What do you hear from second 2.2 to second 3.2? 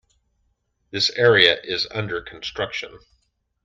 construction.